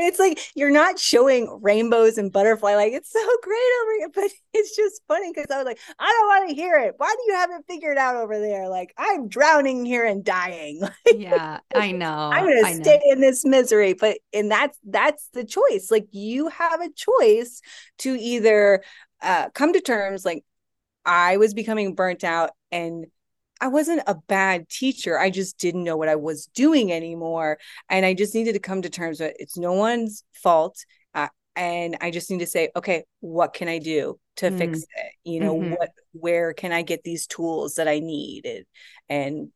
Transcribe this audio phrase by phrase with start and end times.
[0.00, 4.30] it's like you're not showing rainbows and butterfly like it's so great over here but
[4.54, 6.94] it's just funny because i was like i don't want to hear it.
[6.96, 8.68] Why do you have it figured out over there?
[8.68, 10.80] Like i'm drowning here and dying.
[11.14, 15.88] Yeah i know i'm gonna stay in this misery but and that's that's the choice.
[15.90, 17.60] Like you have a choice
[17.98, 18.82] to either
[19.20, 20.44] uh, come to terms like
[21.04, 23.06] i was becoming burnt out and
[23.60, 25.18] I wasn't a bad teacher.
[25.18, 27.58] I just didn't know what I was doing anymore.
[27.88, 30.76] And I just needed to come to terms with it's no one's fault.
[31.14, 34.58] Uh, and I just need to say, okay, what can I do to mm.
[34.58, 35.12] fix it?
[35.24, 35.72] You know, mm-hmm.
[35.72, 38.46] what, where can I get these tools that I need?
[38.46, 38.64] And,
[39.08, 39.48] and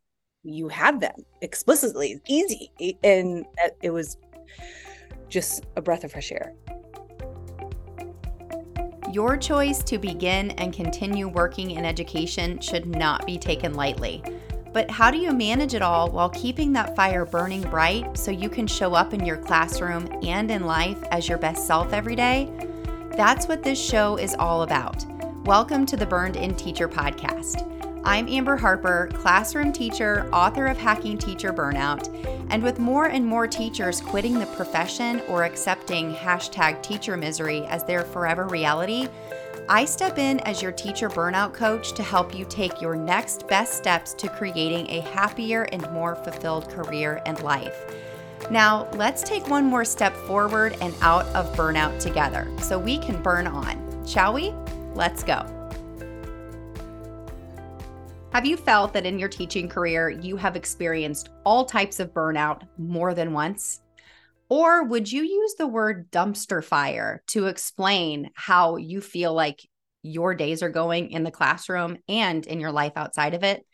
[0.42, 2.72] you have them explicitly, easy.
[3.04, 3.44] And
[3.82, 4.16] it was
[5.28, 6.52] just a breath of fresh air.
[9.12, 14.22] Your choice to begin and continue working in education should not be taken lightly.
[14.72, 18.48] But how do you manage it all while keeping that fire burning bright so you
[18.48, 22.50] can show up in your classroom and in life as your best self every day?
[23.14, 25.04] That's what this show is all about.
[25.44, 27.81] Welcome to the Burned In Teacher podcast.
[28.04, 32.08] I'm Amber Harper, classroom teacher, author of Hacking Teacher Burnout,
[32.50, 37.84] and with more and more teachers quitting the profession or accepting hashtag teacher misery as
[37.84, 39.08] their forever reality,
[39.68, 43.74] I step in as your teacher burnout coach to help you take your next best
[43.74, 47.84] steps to creating a happier and more fulfilled career and life.
[48.50, 53.22] Now, let's take one more step forward and out of burnout together so we can
[53.22, 54.04] burn on.
[54.04, 54.52] Shall we?
[54.94, 55.61] Let's go.
[58.32, 62.62] Have you felt that in your teaching career you have experienced all types of burnout
[62.78, 63.82] more than once?
[64.48, 69.60] Or would you use the word dumpster fire to explain how you feel like
[70.02, 73.66] your days are going in the classroom and in your life outside of it?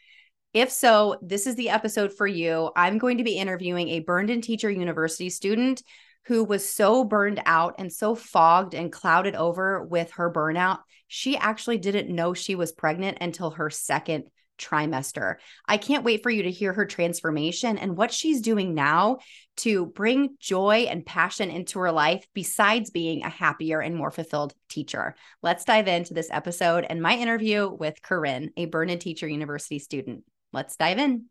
[0.52, 2.72] If so, this is the episode for you.
[2.74, 5.84] I'm going to be interviewing a Burned In Teacher University student
[6.24, 10.80] who was so burned out and so fogged and clouded over with her burnout.
[11.06, 14.24] She actually didn't know she was pregnant until her second
[14.58, 15.36] trimester.
[15.66, 19.18] I can't wait for you to hear her transformation and what she's doing now
[19.58, 24.54] to bring joy and passion into her life besides being a happier and more fulfilled
[24.68, 25.14] teacher.
[25.42, 29.78] Let's dive into this episode and my interview with Corinne, a Burned In Teacher University
[29.78, 30.24] student.
[30.52, 31.26] Let's dive in.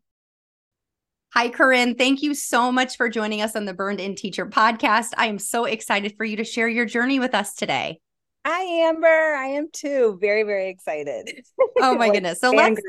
[1.34, 1.94] Hi, Corinne.
[1.94, 5.08] Thank you so much for joining us on the Burned In Teacher podcast.
[5.16, 8.00] I am so excited for you to share your journey with us today.
[8.46, 9.06] Hi, Amber.
[9.06, 10.16] I am too.
[10.20, 11.44] Very, very excited.
[11.78, 12.40] Oh my like goodness.
[12.40, 12.80] So let's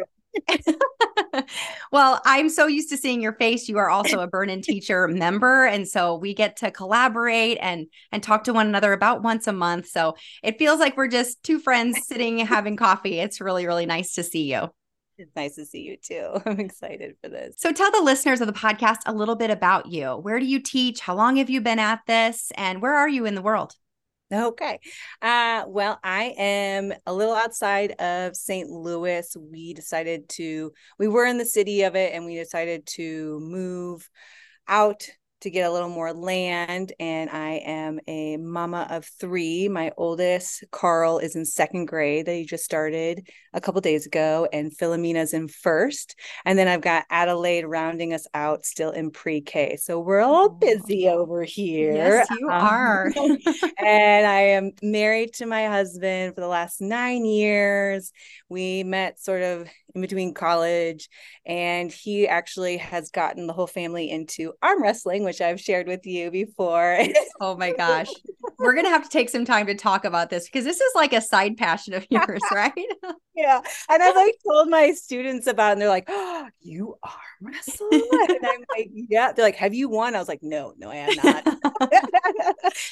[1.92, 3.68] well, I'm so used to seeing your face.
[3.68, 7.88] You are also a Burned In Teacher member, and so we get to collaborate and
[8.12, 9.88] and talk to one another about once a month.
[9.88, 13.20] So it feels like we're just two friends sitting having coffee.
[13.20, 14.70] It's really really nice to see you.
[15.18, 16.42] It's nice to see you too.
[16.46, 17.56] I'm excited for this.
[17.58, 20.12] So tell the listeners of the podcast a little bit about you.
[20.12, 21.02] Where do you teach?
[21.02, 22.52] How long have you been at this?
[22.56, 23.76] And where are you in the world?
[24.32, 24.80] Okay.
[25.22, 28.70] Uh, well, I am a little outside of St.
[28.70, 29.36] Louis.
[29.36, 34.08] We decided to, we were in the city of it and we decided to move
[34.68, 35.10] out
[35.42, 36.94] to get a little more land.
[37.00, 39.68] And I am a mama of three.
[39.70, 44.48] My oldest, Carl, is in second grade that he just started a couple days ago,
[44.52, 46.16] and Philomena's in first.
[46.46, 49.78] And then I've got Adelaide rounding us out still in pre K.
[49.78, 51.94] So we're all busy over here.
[51.94, 53.12] Yes, you um, are.
[53.16, 58.12] and I am married to my husband for the last nine years.
[58.50, 61.10] We met sort of in between college,
[61.46, 66.06] and he actually has gotten the whole family into arm wrestling, which I've shared with
[66.06, 67.00] you before.
[67.42, 68.10] oh my gosh.
[68.58, 70.92] We're going to have to take some time to talk about this because this is
[70.96, 72.74] like a side passion of yours, right?
[73.36, 73.62] yeah.
[73.90, 77.12] And I've like told my students about, it and they're like, oh, "You are
[77.42, 80.90] wrestling?" And I'm like, "Yeah." They're like, "Have you won?" I was like, "No, no,
[80.90, 81.16] I am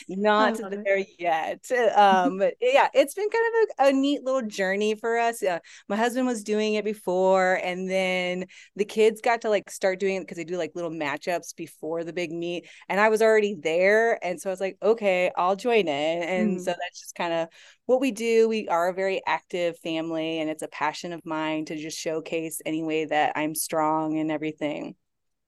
[0.09, 4.47] not, not there yet." Um, but yeah, it's been kind of a, a neat little
[4.47, 5.44] journey for us.
[5.44, 5.59] Uh,
[5.90, 10.16] my husband was doing it before, and then the kids got to like start doing
[10.16, 13.56] it because they do like little matchups before the big meet, and I was already
[13.56, 16.60] there, and so I was like, "Okay, I'll join in," and mm.
[16.60, 17.50] so that's just kind of
[17.86, 18.48] what we do.
[18.48, 22.62] We are a very active family, and it's a passion of mine to just showcase
[22.66, 24.95] any way that I'm strong and everything.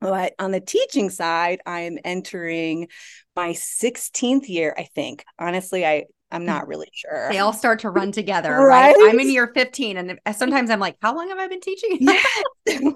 [0.01, 2.88] But on the teaching side, I am entering
[3.36, 5.25] my 16th year, I think.
[5.38, 7.29] Honestly, I I'm not really sure.
[7.31, 8.95] They all start to run together, right?
[8.99, 9.09] right?
[9.09, 11.97] I'm in year 15 and sometimes I'm like, how long have I been teaching?
[12.07, 12.93] I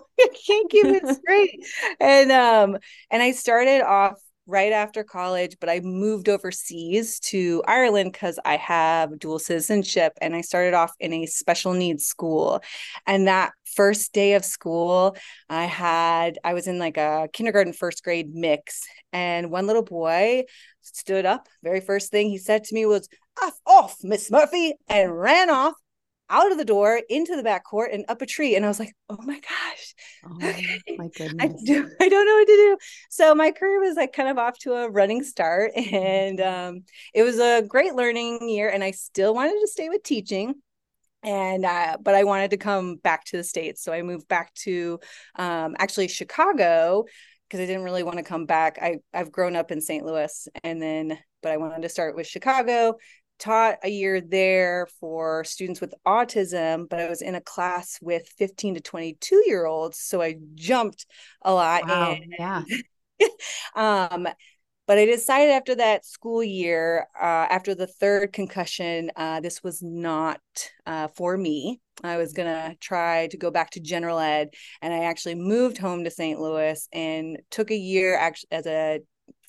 [0.47, 1.65] can't keep it straight.
[1.99, 2.77] And um
[3.09, 8.57] and I started off right after college, but I moved overseas to Ireland because I
[8.57, 12.61] have dual citizenship and I started off in a special needs school.
[13.07, 15.15] And that first day of school,
[15.49, 18.81] I had, I was in like a kindergarten, first grade mix.
[19.13, 20.43] And one little boy
[20.81, 21.47] stood up.
[21.63, 23.07] Very first thing he said to me was,
[23.41, 25.73] off, off, Miss Murphy, and ran off
[26.29, 28.55] out of the door into the back court and up a tree.
[28.55, 29.95] And I was like, oh my gosh.
[30.25, 30.33] Oh
[30.97, 31.35] my goodness.
[31.39, 32.77] I, do, I don't know what to do.
[33.09, 35.71] So my career was like kind of off to a running start.
[35.75, 36.83] And um,
[37.13, 38.69] it was a great learning year.
[38.69, 40.55] And I still wanted to stay with teaching.
[41.21, 43.83] And uh, but I wanted to come back to the States.
[43.83, 44.99] So I moved back to
[45.35, 47.05] um, actually Chicago
[47.47, 48.79] because I didn't really want to come back.
[48.81, 50.03] I, I've grown up in St.
[50.03, 52.95] Louis and then but I wanted to start with Chicago
[53.39, 58.27] taught a year there for students with autism, but I was in a class with
[58.37, 59.99] 15 to 22 year olds.
[59.99, 61.05] So I jumped
[61.41, 61.87] a lot.
[61.87, 62.13] Wow.
[62.13, 62.63] And, yeah.
[63.75, 64.27] um,
[64.85, 69.81] but I decided after that school year, uh, after the third concussion, uh, this was
[69.81, 70.41] not
[70.85, 71.79] uh, for me.
[72.03, 74.49] I was going to try to go back to general ed.
[74.81, 76.39] And I actually moved home to St.
[76.39, 78.99] Louis and took a year actually as a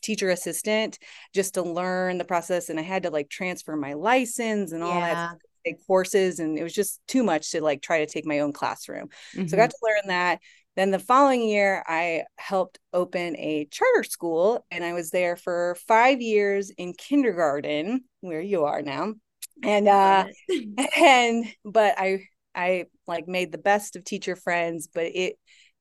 [0.04, 0.98] teacher assistant
[1.34, 4.94] just to learn the process and i had to like transfer my license and all
[4.94, 5.14] yeah.
[5.14, 8.40] that take courses and it was just too much to like try to take my
[8.40, 9.46] own classroom mm-hmm.
[9.46, 10.38] so i got to learn that
[10.76, 15.76] then the following year i helped open a charter school and i was there for
[15.88, 19.14] five years in kindergarten where you are now
[19.62, 20.26] and uh
[20.98, 22.20] and but i
[22.54, 25.36] i like made the best of teacher friends but it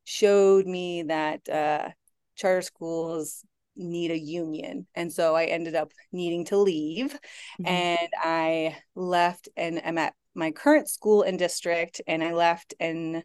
[0.06, 1.90] showed me that uh
[2.36, 3.44] charter schools
[3.76, 4.88] need a union.
[4.96, 7.66] And so I ended up needing to leave mm-hmm.
[7.66, 13.24] and I left and I'm at my current school and district and I left and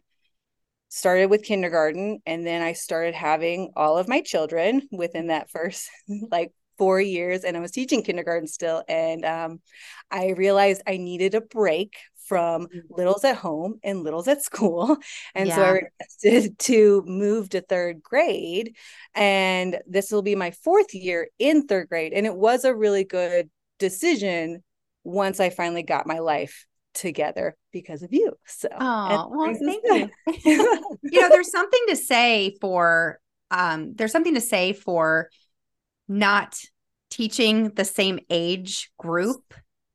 [0.89, 5.89] started with kindergarten and then I started having all of my children within that first
[6.31, 9.61] like 4 years and I was teaching kindergarten still and um,
[10.09, 11.97] I realized I needed a break
[12.29, 12.79] from mm-hmm.
[12.91, 14.97] littles at home and littles at school.
[15.35, 15.55] And yeah.
[15.55, 18.75] so I requested to move to third grade.
[19.15, 22.13] And this will be my fourth year in third grade.
[22.13, 23.49] And it was a really good
[23.79, 24.63] decision
[25.03, 28.33] once I finally got my life together because of you.
[28.45, 30.09] So, oh, well, thank you.
[31.03, 33.19] you know, there's something to say for,
[33.51, 35.29] um, there's something to say for
[36.07, 36.57] not
[37.09, 39.53] teaching the same age group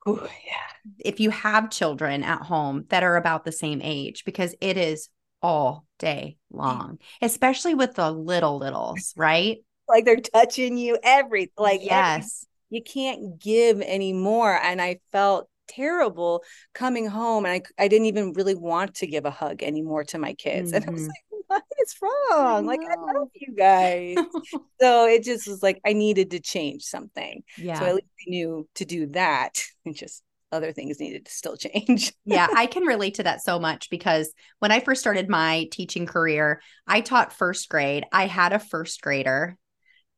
[0.09, 0.93] Ooh, yeah.
[0.99, 5.09] If you have children at home that are about the same age, because it is
[5.43, 9.59] all day long, especially with the little littles, right?
[9.89, 12.47] Like they're touching you every like yes.
[12.71, 14.59] Every, you can't give anymore.
[14.63, 16.43] And I felt terrible
[16.75, 20.19] coming home and I, I didn't even really want to give a hug anymore to
[20.19, 20.73] my kids.
[20.73, 20.77] Mm-hmm.
[20.77, 21.09] And I was mm-hmm.
[21.09, 22.13] like, what is wrong?
[22.31, 24.17] I like I love you guys.
[24.81, 27.43] so it just was like I needed to change something.
[27.57, 27.79] Yeah.
[27.79, 29.63] So at least I knew to do that.
[29.87, 32.15] And just other things needed to still change.
[32.25, 36.07] yeah, I can relate to that so much because when I first started my teaching
[36.07, 38.07] career, I taught first grade.
[38.13, 39.59] I had a first grader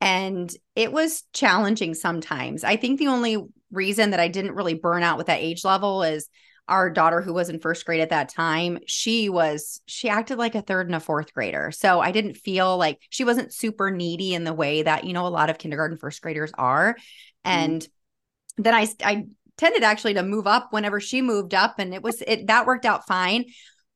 [0.00, 2.62] and it was challenging sometimes.
[2.62, 3.42] I think the only
[3.72, 6.28] reason that I didn't really burn out with that age level is
[6.68, 10.54] our daughter who was in first grade at that time she was she acted like
[10.54, 14.34] a third and a fourth grader so i didn't feel like she wasn't super needy
[14.34, 17.00] in the way that you know a lot of kindergarten first graders are mm-hmm.
[17.44, 18.62] and mm-hmm.
[18.62, 19.26] then i i
[19.56, 22.84] tended actually to move up whenever she moved up and it was it that worked
[22.84, 23.44] out fine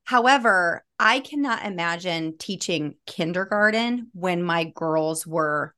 [0.05, 5.75] however i cannot imagine teaching kindergarten when my girls were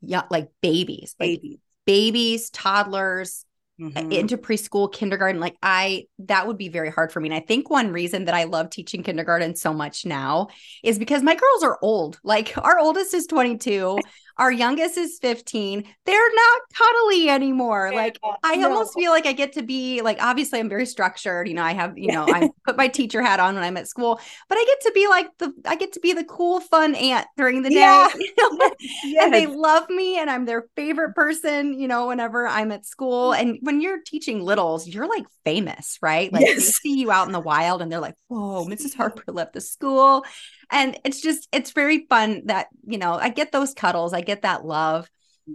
[0.00, 3.44] yeah like babies babies like babies toddlers
[3.80, 4.12] mm-hmm.
[4.12, 5.40] into preschool, kindergarten.
[5.40, 7.28] Like I, that would be very hard for me.
[7.28, 10.48] And I think one reason that I love teaching kindergarten so much now
[10.82, 12.18] is because my girls are old.
[12.22, 13.98] Like our oldest is 22.
[14.38, 15.84] Our youngest is 15.
[16.04, 17.90] They're not cuddly anymore.
[17.92, 18.70] Yeah, like I no.
[18.70, 21.72] almost feel like I get to be like obviously I'm very structured, you know, I
[21.72, 24.64] have, you know, I put my teacher hat on when I'm at school, but I
[24.64, 27.70] get to be like the I get to be the cool fun aunt during the
[27.70, 27.76] day.
[27.76, 28.08] Yeah.
[28.22, 28.70] You know?
[29.04, 29.24] yes.
[29.24, 33.32] And they love me and I'm their favorite person, you know, whenever I'm at school.
[33.32, 33.40] Mm.
[33.40, 36.32] And when you're teaching littles, you're like famous, right?
[36.32, 36.54] Like yes.
[36.54, 38.94] they see you out in the wild and they're like, "Whoa, Mrs.
[38.94, 40.24] Harper left the school."
[40.72, 44.12] And it's just it's very fun that, you know, I get those cuddles.
[44.12, 45.08] I get that love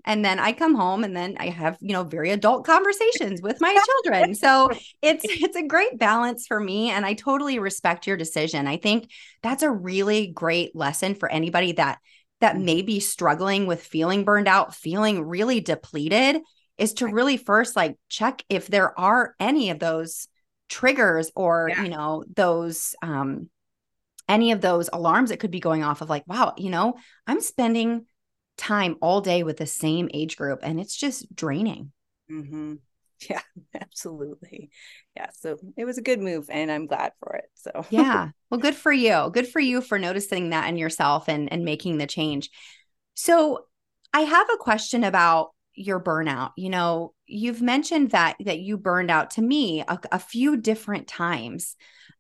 [0.06, 3.60] and then i come home and then i have you know very adult conversations with
[3.62, 4.70] my children so
[5.02, 9.10] it's it's a great balance for me and i totally respect your decision i think
[9.42, 12.00] that's a really great lesson for anybody that
[12.42, 12.66] that mm-hmm.
[12.66, 16.42] may be struggling with feeling burned out feeling really depleted
[16.78, 20.28] is to really first like check if there are any of those
[20.70, 21.84] triggers or yeah.
[21.84, 23.50] you know those um
[24.28, 26.96] any of those alarms that could be going off of like wow you know
[27.28, 28.06] i'm spending
[28.58, 31.92] time all day with the same age group and it's just draining.
[32.30, 32.76] Mm-hmm.
[33.28, 33.42] Yeah,
[33.74, 34.70] absolutely.
[35.16, 35.30] Yeah.
[35.34, 37.46] So it was a good move and I'm glad for it.
[37.56, 38.30] So, yeah.
[38.52, 39.32] Well, good for you.
[39.34, 42.52] Good for you for noticing that in yourself and, and making the change.
[43.16, 43.66] So,
[44.14, 46.52] I have a question about your burnout.
[46.58, 51.08] You know, you've mentioned that that you burned out to me a, a few different
[51.08, 51.76] times.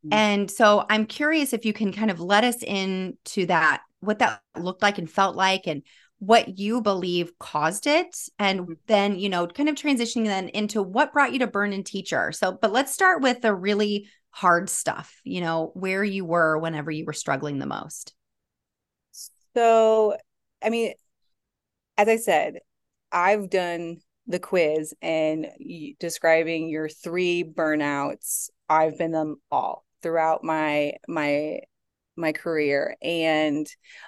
[0.07, 0.13] Mm-hmm.
[0.13, 4.41] And so I'm curious if you can kind of let us into that what that
[4.57, 5.83] looked like and felt like and
[6.19, 8.73] what you believe caused it and mm-hmm.
[8.87, 12.31] then you know kind of transitioning then into what brought you to Burned In Teacher
[12.31, 16.91] so but let's start with the really hard stuff you know where you were whenever
[16.91, 18.13] you were struggling the most
[19.55, 20.15] so
[20.63, 20.93] i mean
[21.97, 22.59] as i said
[23.11, 23.97] i've done
[24.27, 25.47] the quiz and
[25.99, 31.60] describing your three burnouts i've been them all throughout my my
[32.16, 32.96] my career.
[33.01, 33.68] And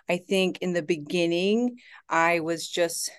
[0.10, 1.78] i think in the beginning
[2.10, 3.12] i was just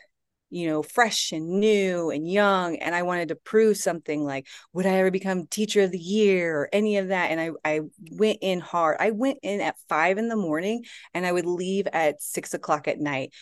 [0.51, 4.85] you know fresh and new and young and i wanted to prove something like would
[4.85, 7.31] i ever become teacher of the year or any of that?
[7.31, 8.97] And i i went in hard.
[8.99, 10.85] I went in at five in the morning
[11.15, 13.33] and i would leave at six o'clock at night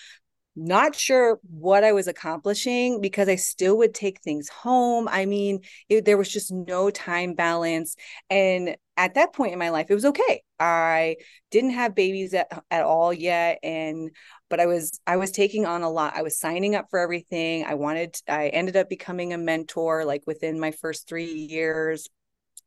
[0.59, 5.07] not sure what I was accomplishing because I still would take things home.
[5.09, 7.95] I mean, it, there was just no time balance.
[8.29, 10.43] And at that point in my life, it was okay.
[10.59, 11.17] I
[11.53, 13.61] didn't have babies at, at all yet.
[13.63, 14.11] And,
[14.51, 16.17] but I was, I was taking on a lot.
[16.17, 17.65] I was signing up for everything.
[17.65, 22.09] I wanted, I ended up becoming a mentor like within my first three years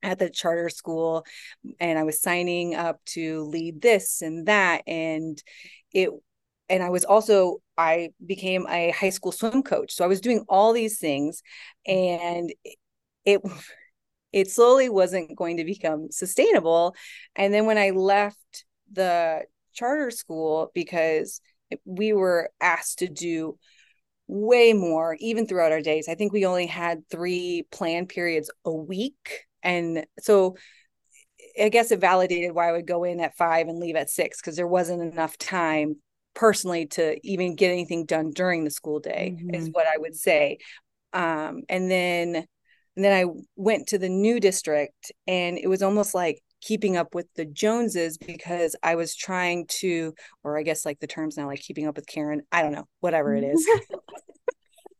[0.04, 1.26] at the charter school
[1.80, 5.38] and I was signing up to lead this and that and
[5.94, 6.10] it
[6.72, 9.94] and I was also I became a high school swim coach.
[9.94, 11.44] So I was doing all these things
[11.86, 12.52] and
[13.26, 13.42] it
[14.32, 16.96] it slowly wasn't going to become sustainable.
[17.36, 19.42] And then when I left the
[19.74, 21.42] charter school because
[21.86, 23.58] we were asked to do
[24.28, 26.08] way more even throughout our days.
[26.08, 30.56] I think we only had 3 plan periods a week and so
[31.62, 34.40] I guess it validated why I would go in at 5 and leave at 6
[34.40, 35.98] because there wasn't enough time
[36.34, 39.54] personally to even get anything done during the school day mm-hmm.
[39.56, 40.58] is what I would say.
[41.14, 42.46] Um, and then
[42.96, 47.16] and then I went to the new district and it was almost like keeping up
[47.16, 51.48] with the Joneses because I was trying to, or I guess like the terms now,
[51.48, 52.44] like keeping up with Karen.
[52.52, 53.68] I don't know, whatever it is.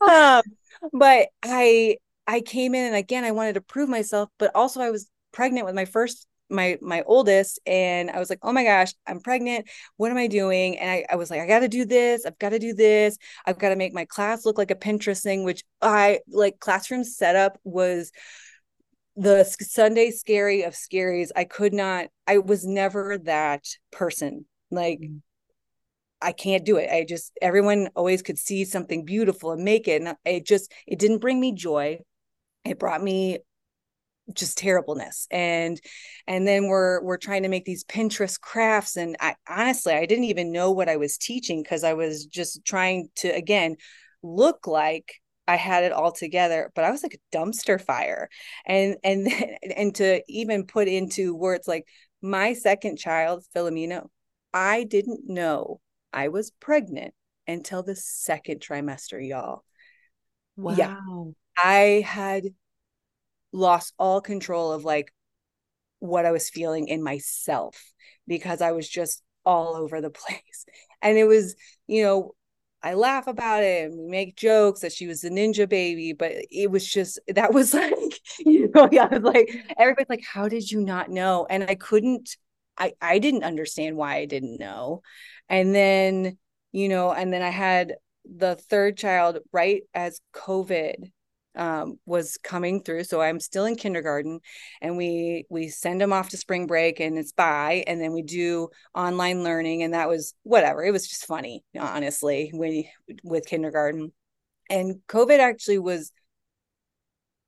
[0.10, 0.42] um,
[0.94, 1.98] but I
[2.28, 5.66] I came in and again I wanted to prove myself, but also I was pregnant
[5.66, 9.70] with my first my my oldest and I was like, oh my gosh, I'm pregnant.
[9.98, 10.78] What am I doing?
[10.78, 13.60] And I, I was like, I gotta do this, I've got to do this, I've
[13.60, 17.58] got to make my class look like a Pinterest thing, which I like classroom setup
[17.64, 18.12] was
[19.16, 21.30] the Sunday scary of scaries.
[21.36, 24.46] I could not, I was never that person.
[24.70, 25.18] Like mm-hmm.
[26.22, 26.90] I can't do it.
[26.90, 30.02] I just everyone always could see something beautiful and make it.
[30.02, 32.00] And it just it didn't bring me joy.
[32.64, 33.40] It brought me
[34.36, 35.28] just terribleness.
[35.32, 35.80] And
[36.28, 40.26] and then we're we're trying to make these pinterest crafts and i honestly i didn't
[40.26, 43.76] even know what i was teaching because i was just trying to again
[44.24, 45.16] look like
[45.48, 48.30] i had it all together but i was like a dumpster fire.
[48.66, 49.28] And and
[49.76, 51.86] and to even put into words like
[52.22, 54.08] my second child philomena
[54.54, 55.80] i didn't know
[56.14, 57.14] i was pregnant
[57.48, 59.64] until the second trimester y'all.
[60.56, 60.76] Wow.
[60.76, 60.98] Yeah,
[61.58, 62.46] i had
[63.52, 65.14] lost all control of like
[66.00, 67.82] what I was feeling in myself
[68.28, 70.66] because I was just all over the place.
[71.02, 71.56] And it was,
[71.88, 72.36] you know,
[72.84, 76.32] I laugh about it and we make jokes that she was the ninja baby, but
[76.50, 80.70] it was just that was like, you know, yeah, was like everybody's like, how did
[80.72, 81.46] you not know?
[81.50, 82.36] And I couldn't,
[82.78, 85.04] I I didn't understand why I didn't know.
[85.48, 86.38] And then,
[86.72, 91.12] you know, and then I had the third child right as COVID
[91.56, 94.40] um, was coming through so i'm still in kindergarten
[94.82, 98.22] and we we send them off to spring break and it's bye and then we
[98.22, 102.84] do online learning and that was whatever it was just funny honestly when
[103.24, 104.12] with kindergarten.
[104.70, 106.12] And covid actually was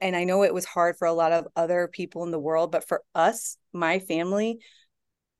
[0.01, 2.71] and i know it was hard for a lot of other people in the world
[2.71, 4.59] but for us my family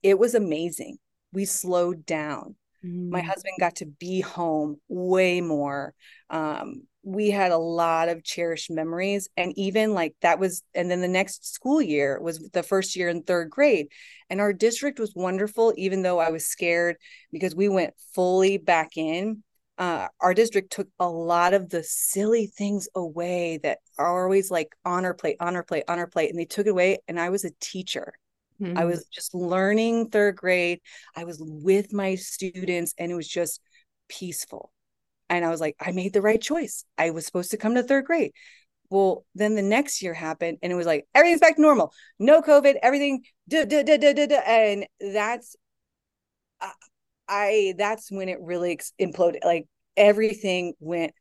[0.03, 0.97] it was amazing.
[1.31, 3.09] We slowed down mm.
[3.09, 5.93] my husband got to be home way more
[6.29, 11.01] um, we had a lot of cherished memories and even like that was and then
[11.01, 13.87] the next school year was the first year in third grade
[14.29, 16.95] and our district was wonderful even though i was scared
[17.31, 19.43] because we went fully back in
[19.79, 24.69] uh, our district took a lot of the silly things away that are always like
[24.85, 27.51] honor plate honor plate honor plate and they took it away and i was a
[27.59, 28.13] teacher
[28.63, 28.77] mm-hmm.
[28.77, 30.79] i was just learning third grade
[31.15, 33.61] i was with my students and it was just
[34.07, 34.71] peaceful
[35.29, 36.85] and I was like, I made the right choice.
[36.97, 38.33] I was supposed to come to third grade.
[38.89, 41.91] Well, then the next year happened and it was like everything's back to normal.
[42.19, 44.41] No COVID, everything duh, duh, duh, duh, duh, duh.
[44.45, 45.55] and that's
[46.61, 46.69] uh,
[47.27, 49.43] I that's when it really imploded.
[49.43, 49.65] Like
[49.97, 51.13] everything went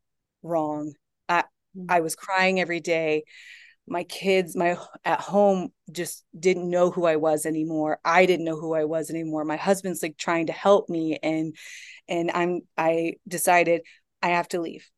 [0.42, 0.92] wrong.
[1.28, 1.44] I
[1.74, 1.86] mm.
[1.88, 3.24] I was crying every day.
[3.86, 7.98] My kids, my at home just didn't know who I was anymore.
[8.04, 9.44] I didn't know who I was anymore.
[9.44, 11.56] My husband's like trying to help me and
[12.08, 13.82] and I'm I decided
[14.22, 14.88] I have to leave.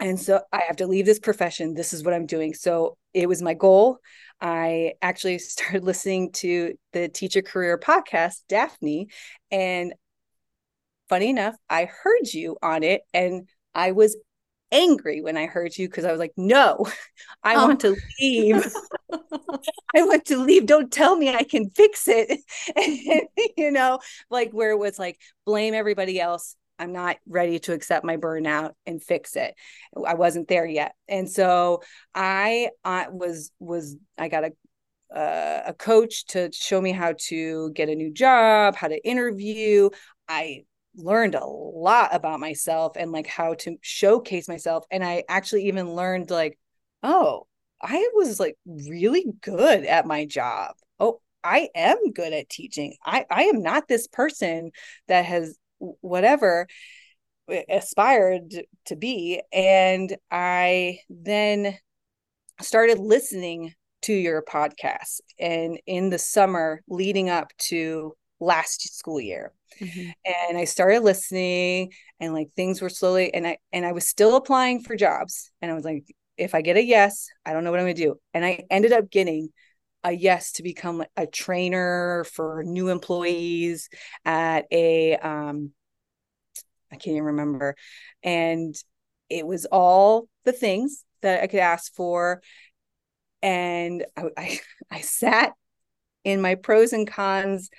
[0.00, 1.74] And so I have to leave this profession.
[1.74, 2.54] This is what I'm doing.
[2.54, 3.98] So it was my goal.
[4.40, 9.08] I actually started listening to the teacher career podcast, Daphne,
[9.50, 9.92] and
[11.08, 14.16] funny enough, I heard you on it and I was
[14.70, 16.86] angry when I heard you because I was like, no,
[17.42, 17.66] I oh.
[17.66, 18.72] want to leave.
[19.94, 20.66] I want to leave.
[20.66, 22.40] Don't tell me I can fix it.
[23.56, 26.56] you know, like where it was like, blame everybody else.
[26.78, 29.54] I'm not ready to accept my burnout and fix it.
[30.06, 30.94] I wasn't there yet.
[31.08, 31.82] And so
[32.14, 34.52] I, I was, was, I got a,
[35.16, 39.90] uh, a coach to show me how to get a new job, how to interview.
[40.28, 40.64] I
[40.98, 45.94] learned a lot about myself and like how to showcase myself and i actually even
[45.94, 46.58] learned like
[47.02, 47.46] oh
[47.82, 50.74] i was like really good at my job.
[50.98, 52.96] Oh i am good at teaching.
[53.04, 54.72] I i am not this person
[55.06, 56.66] that has whatever
[57.68, 58.52] aspired
[58.86, 59.40] to be.
[59.52, 61.78] And i then
[62.60, 69.52] started listening to your podcast and in the summer leading up to last school year
[69.80, 70.10] mm-hmm.
[70.24, 74.36] and i started listening and like things were slowly and i and i was still
[74.36, 76.04] applying for jobs and i was like
[76.36, 78.64] if i get a yes i don't know what i'm going to do and i
[78.70, 79.48] ended up getting
[80.04, 83.88] a yes to become a trainer for new employees
[84.24, 85.72] at a um
[86.92, 87.74] i can't even remember
[88.22, 88.74] and
[89.28, 92.40] it was all the things that i could ask for
[93.42, 94.60] and I, I,
[94.90, 95.52] I sat
[96.24, 97.70] in my pros and cons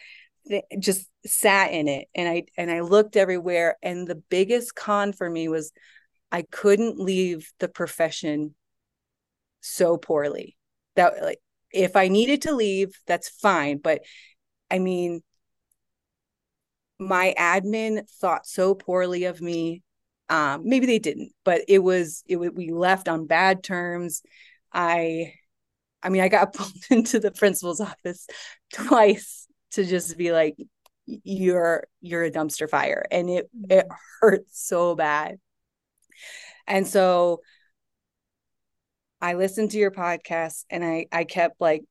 [0.80, 5.30] just sat in it and i and i looked everywhere and the biggest con for
[5.30, 5.72] me was
[6.32, 8.56] i couldn't leave the profession
[9.62, 10.56] so poorly.
[10.96, 11.40] That like
[11.72, 14.02] if i needed to leave that's fine but
[14.72, 15.22] i mean
[16.98, 19.84] my admin thought so poorly of me
[20.30, 24.24] um maybe they didn't but it was it we left on bad terms.
[24.74, 25.34] I
[26.02, 28.28] i mean i got pulled into the principal's office
[28.74, 30.56] twice to just be like
[31.06, 33.96] you're you're a dumpster fire and it it mm-hmm.
[34.22, 35.40] hurts so bad.
[36.68, 37.42] And so
[39.22, 41.84] i listened to your podcast and i i kept like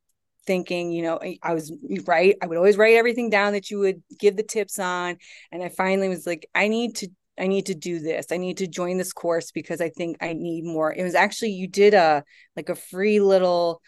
[0.46, 1.70] thinking you know i was
[2.06, 5.16] right i would always write everything down that you would give the tips on
[5.52, 8.26] and i finally was like i need to i need to do this.
[8.30, 10.92] I need to join this course because i think i need more.
[10.92, 12.24] It was actually you did a
[12.56, 13.80] like a free little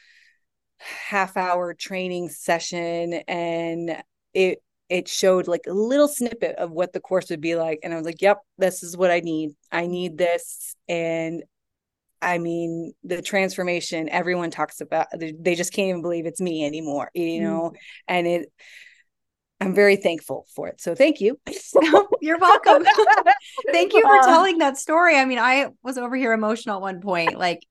[0.80, 7.00] half hour training session and it it showed like a little snippet of what the
[7.00, 9.50] course would be like and i was like yep this is what i need.
[9.70, 10.74] I need this.
[10.88, 11.42] And
[12.22, 17.10] i mean the transformation everyone talks about they just can't even believe it's me anymore
[17.14, 17.44] you mm-hmm.
[17.44, 17.60] know?
[17.62, 17.76] Mm-hmm.
[18.08, 18.52] and it
[19.60, 20.80] i'm very thankful for it.
[20.80, 21.38] So thank you.
[22.22, 22.82] You're welcome.
[23.72, 25.16] Thank you for telling that story.
[25.16, 27.66] I mean i was over here emotional at one point like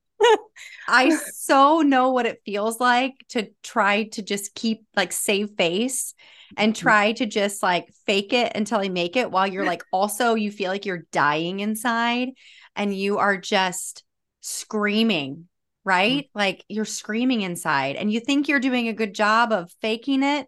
[0.87, 6.13] I so know what it feels like to try to just keep like save face
[6.57, 6.81] and mm-hmm.
[6.81, 10.51] try to just like fake it until I make it while you're like also you
[10.51, 12.29] feel like you're dying inside
[12.75, 14.03] and you are just
[14.41, 15.47] screaming,
[15.83, 16.25] right?
[16.25, 16.39] Mm-hmm.
[16.39, 20.47] Like you're screaming inside and you think you're doing a good job of faking it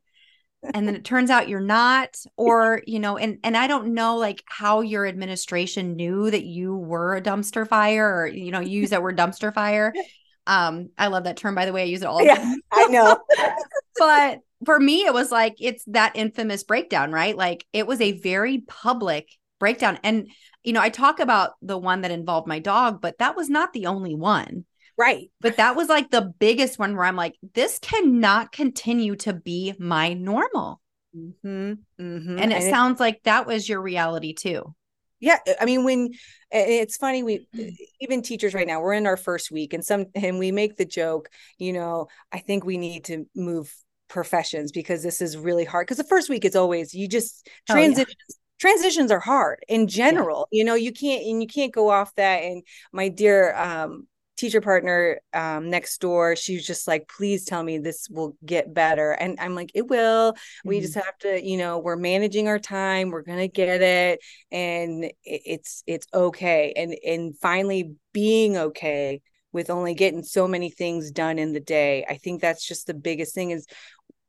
[0.74, 4.18] and then it turns out you're not or you know and and i don't know
[4.18, 8.92] like how your administration knew that you were a dumpster fire or you know use
[8.92, 9.94] that word dumpster fire.
[10.48, 13.16] Um i love that term by the way i use it all yeah, i know.
[14.00, 17.38] But for me it was like it's that infamous breakdown right?
[17.38, 20.00] Like it was a very public breakdown.
[20.04, 20.30] And
[20.64, 23.72] you know i talk about the one that involved my dog but that was not
[23.74, 24.66] the only one
[24.98, 25.32] Right.
[25.40, 29.74] But that was like the biggest one where I'm like, this cannot continue to be
[29.80, 30.82] my normal.
[31.16, 32.40] Mm-hmm, mm-hmm.
[32.40, 34.76] And it and sounds like that was your reality too.
[35.20, 35.38] Yeah.
[35.60, 36.12] I mean, when
[36.50, 37.48] it's funny, we
[38.02, 40.86] even teachers right now, we're in our first week and some, and we make the
[40.86, 43.74] joke, you know, I think we need to move
[44.08, 45.88] professions because this is really hard.
[45.88, 48.06] Because the first week is always, you just transition.
[48.10, 50.60] Oh, yeah transitions are hard in general yeah.
[50.60, 52.62] you know you can't and you can't go off that and
[52.94, 54.08] my dear um
[54.42, 58.74] teacher partner um, next door she was just like please tell me this will get
[58.74, 59.12] better.
[59.12, 60.34] And i'm like it will.
[60.34, 60.70] Mm-hmm.
[60.70, 63.12] we just have to you know we're managing our time.
[63.12, 64.20] We're gonna get it.
[64.52, 66.74] And it's it's okay.
[66.76, 72.04] And and finally being okay with only getting so many things done in the day.
[72.10, 73.68] I think that's just the biggest thing is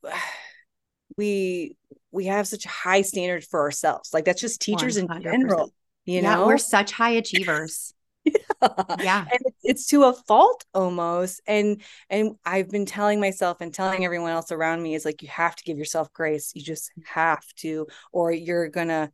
[1.16, 1.74] we
[2.10, 4.10] we have such a high standard for ourselves.
[4.12, 5.16] Like that's just teachers 100%.
[5.16, 5.72] in general
[6.04, 6.46] you yeah, know?
[6.46, 8.34] we're such high achievers yeah.
[9.00, 9.24] yeah.
[9.30, 14.30] and it's to a fault almost and and i've been telling myself and telling everyone
[14.30, 17.86] else around me is like you have to give yourself grace you just have to
[18.12, 19.10] or you're gonna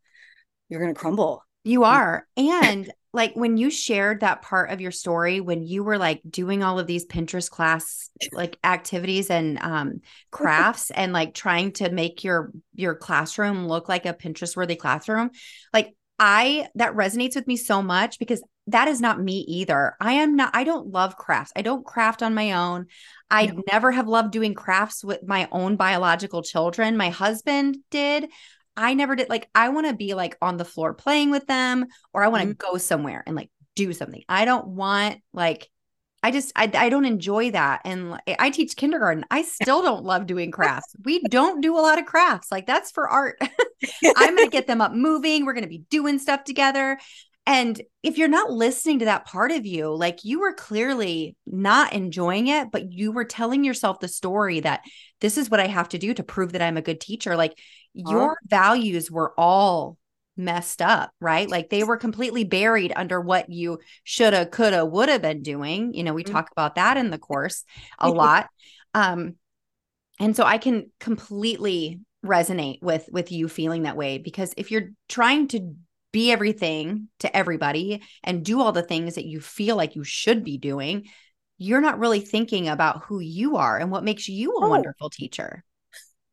[0.69, 5.41] you're gonna crumble you are and like when you shared that part of your story
[5.41, 10.91] when you were like doing all of these pinterest class like activities and um crafts
[10.91, 15.31] and like trying to make your your classroom look like a pinterest worthy classroom
[15.73, 19.97] like I that resonates with me so much because that is not me either.
[20.01, 21.53] I am not I don't love crafts.
[21.57, 22.87] I don't craft on my own.
[23.31, 23.63] I no.
[23.71, 26.97] never have loved doing crafts with my own biological children.
[26.97, 28.31] My husband did.
[28.77, 31.87] I never did like I want to be like on the floor playing with them
[32.13, 32.73] or I want to mm-hmm.
[32.73, 34.23] go somewhere and like do something.
[34.29, 35.69] I don't want like
[36.23, 37.83] I just I, I don't enjoy that.
[37.85, 39.25] And I teach kindergarten.
[39.31, 40.95] I still don't love doing crafts.
[41.05, 42.51] We don't do a lot of crafts.
[42.51, 43.39] Like that's for art.
[44.17, 45.45] I'm going to get them up moving.
[45.45, 46.99] We're going to be doing stuff together.
[47.49, 51.95] And if you're not listening to that part of you, like you were clearly not
[51.95, 54.83] enjoying it, but you were telling yourself the story that
[55.23, 57.37] this is what I have to do to prove that I'm a good teacher.
[57.37, 57.59] Like
[57.95, 59.97] your values were all
[60.37, 61.49] messed up, right?
[61.49, 65.95] Like they were completely buried under what you shoulda, coulda, woulda been doing.
[65.95, 66.35] You know, we mm-hmm.
[66.35, 67.65] talk about that in the course
[67.99, 68.51] a lot.
[68.93, 69.37] Um,
[70.21, 74.91] and so I can completely resonate with with you feeling that way because if you're
[75.09, 75.75] trying to
[76.19, 80.43] be everything to everybody and do all the things that you feel like you should
[80.43, 81.07] be doing,
[81.59, 84.69] you're not really thinking about who you are and what makes you a oh.
[84.69, 85.63] wonderful teacher.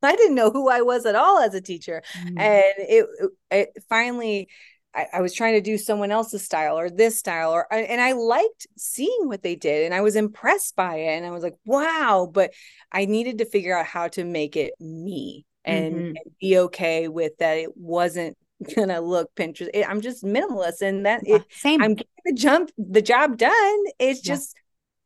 [0.01, 2.01] I didn't know who I was at all as a teacher.
[2.17, 2.39] Mm-hmm.
[2.39, 3.05] And it,
[3.51, 4.49] it finally,
[4.95, 8.13] I, I, was trying to do someone else's style or this style, or and I
[8.13, 11.57] liked seeing what they did, and I was impressed by it, and I was like,
[11.63, 12.27] wow.
[12.31, 12.53] But
[12.91, 16.05] I needed to figure out how to make it me and, mm-hmm.
[16.07, 17.57] and be okay with that.
[17.57, 18.35] It wasn't
[18.73, 19.69] gonna look Pinterest.
[19.73, 21.81] It, I'm just minimalist, and that yeah, it, same.
[21.81, 23.83] I'm getting the jump, the job done.
[23.99, 24.35] It's yeah.
[24.35, 24.55] just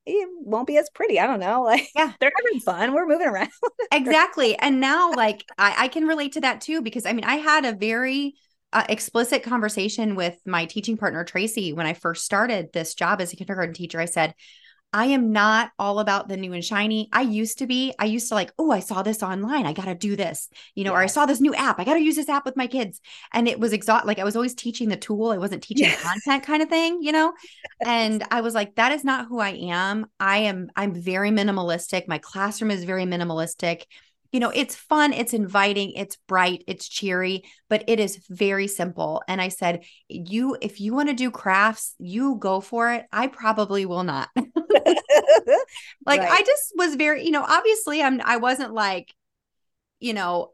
[0.06, 1.20] it won't be as pretty.
[1.20, 1.64] I don't know.
[1.70, 2.94] Like, yeah, they're having fun.
[2.94, 3.50] We're moving around.
[3.92, 4.58] exactly.
[4.58, 7.64] And now, like, I, I, can relate to that too, because I mean, I had
[7.64, 8.34] a very
[8.74, 13.34] uh, explicit conversation with my teaching partner, Tracy, when I first started this job as
[13.34, 14.00] a kindergarten teacher.
[14.00, 14.34] I said,
[14.92, 17.10] I am not all about the new and shiny.
[17.14, 17.94] I used to be.
[18.00, 19.68] I used to like, oh, I saw this online.
[19.68, 20.98] I got to do this, you know, yes.
[20.98, 21.80] or I saw this new app.
[21.80, 23.00] I got to use this app with my kids.
[23.32, 25.30] And it was exhaust like I was always teaching the tool.
[25.30, 26.02] I wasn't teaching yes.
[26.02, 27.34] content kind of thing, you know?
[27.86, 30.08] And I was like, that is not who I am.
[30.20, 32.08] I am, I'm very minimalistic.
[32.08, 33.84] My classroom is very minimalistic
[34.32, 39.24] you know, it's fun, it's inviting, it's bright, it's cheery, but it is very simple.
[39.28, 43.06] And I said, you, if you want to do crafts, you go for it.
[43.12, 44.30] I probably will not.
[44.36, 46.32] like right.
[46.32, 49.14] I just was very, you know, obviously I'm, I wasn't like,
[50.00, 50.52] you know,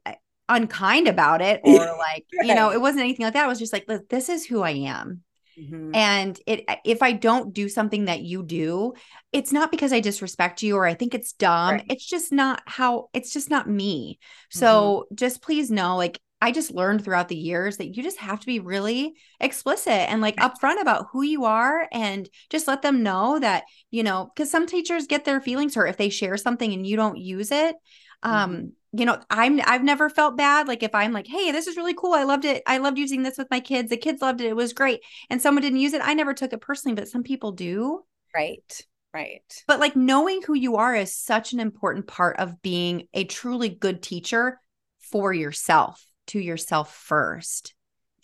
[0.48, 2.48] unkind about it or like, right.
[2.48, 3.46] you know, it wasn't anything like that.
[3.46, 5.22] It was just like, this is who I am.
[5.60, 5.96] Mm-hmm.
[5.96, 8.94] And it if I don't do something that you do,
[9.32, 11.76] it's not because I disrespect you or I think it's dumb.
[11.76, 11.86] Right.
[11.90, 14.20] It's just not how it's just not me.
[14.20, 14.60] Mm-hmm.
[14.60, 18.40] So just please know like I just learned throughout the years that you just have
[18.42, 23.04] to be really explicit and like upfront about who you are and just let them
[23.04, 26.72] know that, you know, because some teachers get their feelings hurt if they share something
[26.74, 27.76] and you don't use it.
[28.24, 28.68] Mm-hmm.
[28.98, 30.68] You know, I'm I've never felt bad.
[30.68, 32.14] Like if I'm like, hey, this is really cool.
[32.14, 32.64] I loved it.
[32.66, 33.90] I loved using this with my kids.
[33.90, 34.48] The kids loved it.
[34.48, 35.02] It was great.
[35.30, 36.02] And someone didn't use it.
[36.04, 38.04] I never took it personally, but some people do.
[38.34, 38.82] Right.
[39.14, 39.64] Right.
[39.66, 43.70] But like knowing who you are is such an important part of being a truly
[43.70, 44.60] good teacher
[45.00, 47.74] for yourself, to yourself first.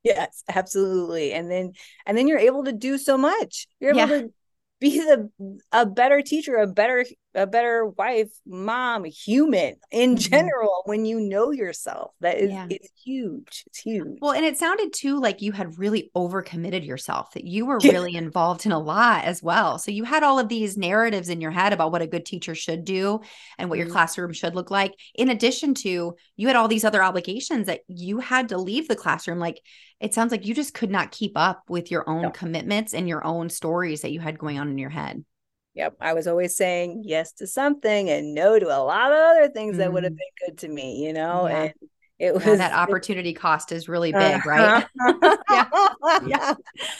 [0.02, 1.32] Yes, absolutely.
[1.32, 1.72] And then
[2.04, 3.66] and then you're able to do so much.
[3.80, 4.20] You're able yeah.
[4.20, 4.32] to
[4.78, 5.30] be the
[5.72, 10.16] a better teacher, a better a better wife, mom, human in mm-hmm.
[10.16, 12.12] general when you know yourself.
[12.20, 12.66] That is yeah.
[12.70, 13.64] it's huge.
[13.66, 14.18] It's huge.
[14.20, 17.92] Well, and it sounded too like you had really overcommitted yourself, that you were yeah.
[17.92, 19.78] really involved in a lot as well.
[19.78, 22.54] So you had all of these narratives in your head about what a good teacher
[22.54, 23.20] should do
[23.58, 23.94] and what your mm-hmm.
[23.94, 24.92] classroom should look like.
[25.14, 28.96] In addition to you had all these other obligations that you had to leave the
[28.96, 29.38] classroom.
[29.38, 29.60] Like
[30.00, 32.30] it sounds like you just could not keep up with your own no.
[32.30, 35.24] commitments and your own stories that you had going on in your head.
[35.74, 35.96] Yep.
[36.00, 39.74] I was always saying yes to something and no to a lot of other things
[39.74, 39.78] mm.
[39.78, 40.18] that would have mm.
[40.18, 41.48] been good to me, you know?
[41.48, 41.62] Yeah.
[41.62, 41.72] And
[42.18, 44.86] it was yeah, that opportunity it, cost is really big, right?
[45.50, 45.68] yeah.
[46.26, 46.54] yeah.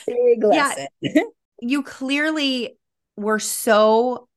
[0.05, 0.87] Big lesson.
[1.01, 1.23] Yeah.
[1.61, 2.77] You clearly
[3.15, 4.27] were so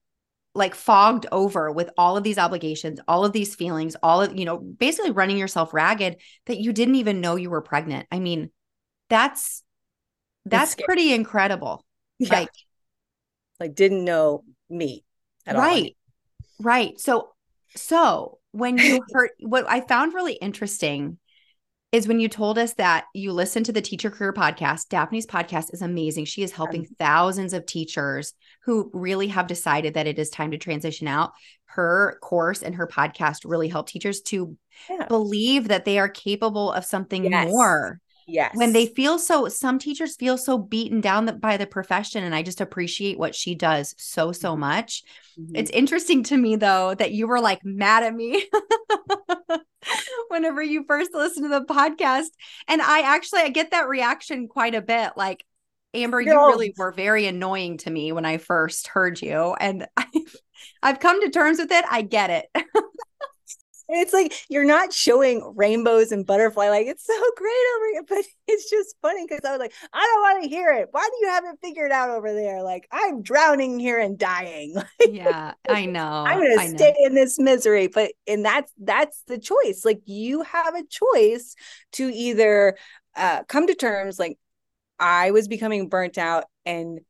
[0.55, 4.45] like fogged over with all of these obligations, all of these feelings, all of, you
[4.45, 8.07] know, basically running yourself ragged that you didn't even know you were pregnant.
[8.11, 8.51] I mean,
[9.09, 9.63] that's
[10.45, 11.85] that's pretty incredible.
[12.19, 12.41] Yeah.
[12.41, 12.51] Like
[13.61, 15.05] like didn't know me
[15.47, 15.63] at right.
[15.63, 15.71] all.
[15.71, 15.97] Right.
[16.61, 17.01] Right.
[17.01, 17.31] So
[17.77, 21.19] so when you heard what I found really interesting
[21.91, 24.89] is when you told us that you listen to the teacher career podcast.
[24.91, 26.27] Daphne's podcast is amazing.
[26.27, 30.59] She is helping thousands of teachers who really have decided that it is time to
[30.59, 31.33] transition out.
[31.65, 34.59] Her course and her podcast really help teachers to
[34.91, 35.07] yeah.
[35.07, 37.49] believe that they are capable of something yes.
[37.49, 38.01] more.
[38.29, 38.55] Yes.
[38.55, 42.23] When they feel so, some teachers feel so beaten down by the profession.
[42.25, 44.61] And I just appreciate what she does so, so mm-hmm.
[44.61, 45.03] much.
[45.41, 45.57] Mm-hmm.
[45.57, 48.45] It's interesting to me, though, that you were like mad at me
[50.29, 52.29] whenever you first listened to the podcast.
[52.69, 55.13] And I actually I get that reaction quite a bit.
[55.17, 55.43] Like,
[55.95, 59.55] Amber, you really were very annoying to me when I first heard you.
[59.59, 60.07] And I've
[60.83, 61.85] I've come to terms with it.
[61.91, 62.47] I get it.
[63.89, 68.25] it's like you're not showing rainbows and butterfly like it's so great over here but
[68.47, 70.89] it's just funny because i was like i don't want to hear it.
[70.91, 72.63] Why do you have it figured out over there?
[72.63, 74.75] Like i'm drowning here and dying.
[75.09, 79.83] Yeah i know i'm gonna stay in this misery but and that's that's the choice
[79.85, 81.55] like you have a choice
[81.93, 82.77] to either
[83.17, 84.39] uh, come to terms like
[84.99, 87.01] i was becoming burnt out and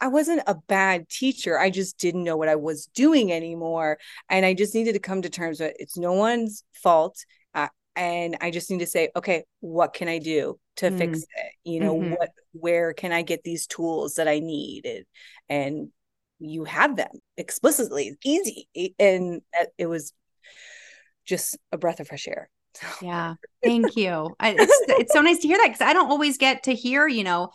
[0.00, 1.58] I wasn't a bad teacher.
[1.58, 3.98] I just didn't know what I was doing anymore.
[4.28, 7.24] And I just needed to come to terms with it's no one's fault.
[7.54, 10.98] Uh, and I just need to say, okay, what can I do to mm.
[10.98, 11.52] fix it?
[11.64, 12.12] You know, mm-hmm.
[12.12, 14.84] what, where can I get these tools that I need?
[14.84, 15.04] And,
[15.48, 15.88] and
[16.40, 18.68] you have them explicitly, easy.
[18.98, 19.42] And
[19.78, 20.12] it was
[21.24, 22.50] just a breath of fresh air.
[23.00, 23.34] Yeah.
[23.62, 24.34] Thank you.
[24.42, 27.24] it's, it's so nice to hear that because I don't always get to hear, you
[27.24, 27.50] know,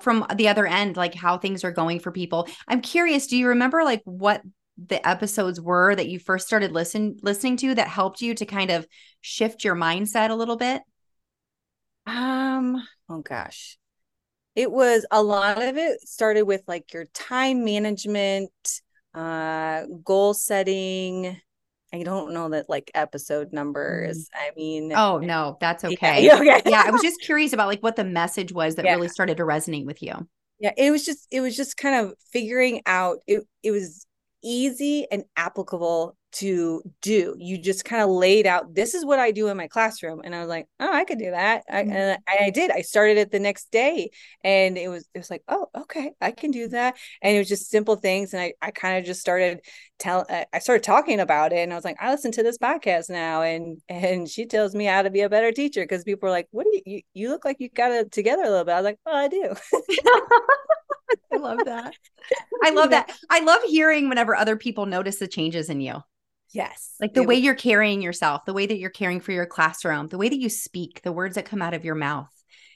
[0.00, 2.48] from the other end like how things are going for people.
[2.68, 4.42] I'm curious do you remember like what
[4.76, 8.70] the episodes were that you first started listen listening to that helped you to kind
[8.70, 8.86] of
[9.20, 10.82] shift your mindset a little bit?
[12.06, 13.78] Um oh gosh.
[14.54, 18.50] It was a lot of it started with like your time management
[19.14, 21.40] uh goal setting
[21.94, 24.28] I don't know that like episode numbers.
[24.28, 24.28] Mm.
[24.34, 26.24] I mean, oh no, that's okay.
[26.24, 26.62] Yeah, okay.
[26.66, 28.94] yeah, I was just curious about like what the message was that yeah.
[28.94, 30.14] really started to resonate with you.
[30.58, 34.06] Yeah, it was just it was just kind of figuring out it it was
[34.44, 37.36] easy and applicable to do.
[37.38, 40.20] You just kind of laid out, this is what I do in my classroom.
[40.24, 41.62] And I was like, oh, I could do that.
[41.70, 41.92] I, mm-hmm.
[41.92, 42.72] and I, did.
[42.72, 44.10] I started it the next day
[44.42, 46.96] and it was, it was like, oh, okay, I can do that.
[47.22, 48.34] And it was just simple things.
[48.34, 49.60] And I, I kind of just started
[50.00, 52.58] tell, uh, I started talking about it and I was like, I listen to this
[52.58, 53.42] podcast now.
[53.42, 55.86] And, and she tells me how to be a better teacher.
[55.86, 58.42] Cause people are like, what do you, you, you look like you got it together
[58.42, 58.72] a little bit.
[58.72, 59.54] I was like, oh, I do.
[61.32, 61.94] I love that.
[62.62, 63.10] I love that.
[63.30, 66.02] I love hearing whenever other people notice the changes in you.
[66.52, 66.94] Yes.
[67.00, 70.18] Like the way you're carrying yourself, the way that you're caring for your classroom, the
[70.18, 72.30] way that you speak, the words that come out of your mouth,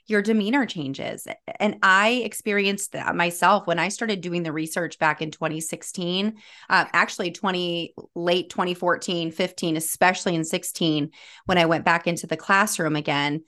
[0.09, 1.29] your demeanor changes.
[1.61, 6.39] And I experienced that myself when I started doing the research back in 2016,
[6.69, 11.11] uh, actually 20 late 2014, 15, especially in 16,
[11.45, 13.45] when I went back into the classroom again.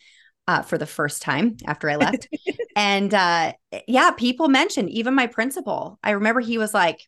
[0.50, 2.26] Uh, for the first time after I left.
[2.74, 3.52] and uh,
[3.86, 7.06] yeah, people mentioned, even my principal, I remember he was like,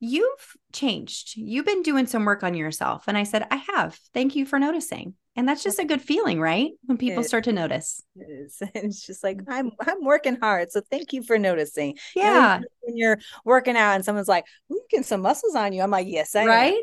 [0.00, 1.38] You've changed.
[1.38, 3.04] You've been doing some work on yourself.
[3.08, 3.98] And I said, I have.
[4.12, 5.14] Thank you for noticing.
[5.36, 6.70] And that's just a good feeling, right?
[6.84, 8.02] When people start to notice.
[8.14, 8.62] It is.
[8.74, 10.70] It's just like I'm I'm working hard.
[10.70, 11.96] So thank you for noticing.
[12.14, 12.56] Yeah.
[12.56, 15.80] You know, when you're working out and someone's like, we getting some muscles on you.
[15.80, 16.74] I'm like, yes, I right.
[16.74, 16.82] Am.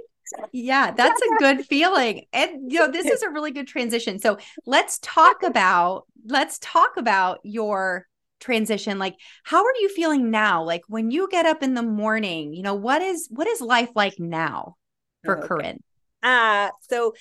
[0.52, 2.26] Yeah, that's a good feeling.
[2.34, 4.20] And you know, this is a really good transition.
[4.20, 8.08] So let's talk about let's talk about your
[8.40, 12.54] transition like how are you feeling now like when you get up in the morning
[12.54, 14.76] you know what is what is life like now
[15.24, 15.48] for okay.
[15.48, 15.80] corinne
[16.22, 17.14] uh so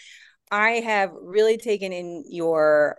[0.50, 2.98] i have really taken in your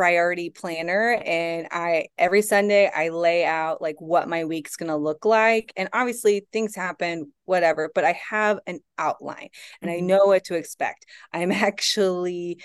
[0.00, 4.96] priority planner and i every sunday i lay out like what my week's going to
[4.96, 9.50] look like and obviously things happen whatever but i have an outline
[9.82, 10.02] and mm-hmm.
[10.02, 12.58] i know what to expect i'm actually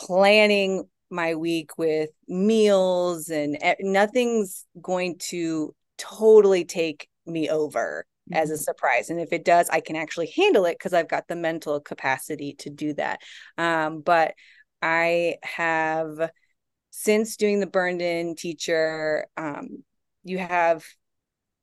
[0.00, 8.36] planning my week with meals and nothing's going to totally take me over mm-hmm.
[8.36, 8.62] as a mm-hmm.
[8.62, 9.10] surprise.
[9.10, 12.54] And if it does, I can actually handle it because I've got the mental capacity
[12.60, 13.20] to do that.
[13.58, 14.34] Um, but
[14.82, 16.30] I have
[16.90, 19.84] since doing the burned in teacher, um,
[20.24, 20.84] you have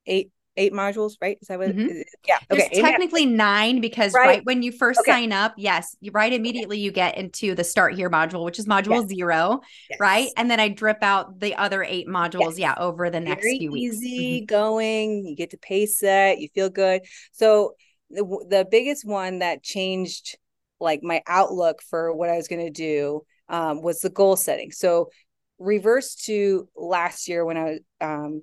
[0.06, 1.38] eight eight modules, right?
[1.40, 1.68] Is that what?
[1.68, 2.02] Mhm.
[2.26, 2.38] Yeah.
[2.50, 2.80] There's Okay.
[2.80, 4.26] technically nine because Right.
[4.26, 5.12] right, when you first Okay.
[5.12, 8.66] sign up, yes, you right immediately you get into the start here module, which is
[8.66, 10.00] module zero, Yes.
[10.00, 10.28] right?
[10.36, 12.58] And then I drip out the other eight modules, Yes.
[12.58, 13.96] yeah, over the next Very few weeks.
[13.98, 14.04] Mm-hmm.
[14.06, 15.24] easy going.
[15.28, 16.40] You get to pace set.
[16.40, 17.02] You feel good.
[17.30, 17.76] So
[18.10, 20.38] the the biggest one that changed
[20.80, 24.72] like my outlook for what I was going to do um, was the goal setting.
[24.72, 25.10] So
[25.58, 28.42] reverse to last year when I was um,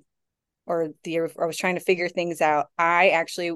[0.66, 2.66] or the year I was trying to figure things out.
[2.78, 3.52] I actually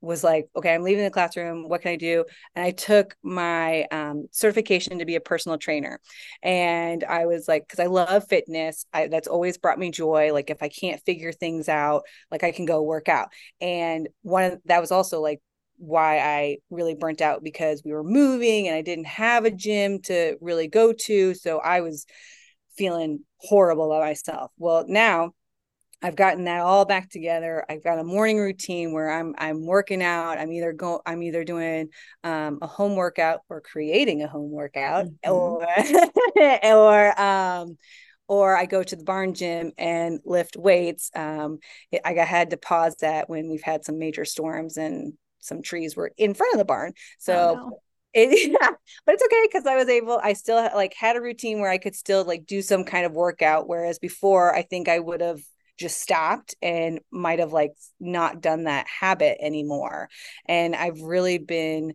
[0.00, 1.68] was like, okay, I'm leaving the classroom.
[1.68, 2.24] What can I do?
[2.54, 6.00] And I took my um, certification to be a personal trainer.
[6.42, 10.32] And I was like, because I love fitness, I, that's always brought me joy.
[10.32, 13.28] Like if I can't figure things out, like I can go work out.
[13.60, 15.40] And one of that was also like
[15.78, 20.00] why I really burnt out because we were moving and I didn't have a gym
[20.02, 21.34] to really go to.
[21.34, 22.06] So I was
[22.76, 24.52] feeling horrible about myself.
[24.58, 25.32] Well, now
[26.00, 27.64] I've gotten that all back together.
[27.68, 30.38] I've got a morning routine where I'm I'm working out.
[30.38, 31.88] I'm either go I'm either doing
[32.22, 35.16] um, a home workout or creating a home workout Mhm.
[35.26, 35.66] or
[36.64, 37.78] or um
[38.28, 41.10] or I go to the barn gym and lift weights.
[41.14, 41.58] Um,
[41.90, 45.14] it- I got- had to pause that when we've had some major storms and
[45.48, 46.92] some trees were in front of the barn.
[47.18, 47.80] So Oh,
[48.14, 48.70] it, yeah,
[49.06, 51.78] but it's okay because I was able, I still like had a routine where I
[51.78, 53.68] could still like do some kind of workout.
[53.68, 55.40] Whereas before, I think I would have
[55.78, 60.08] just stopped and might have like not done that habit anymore.
[60.46, 61.94] And I've really been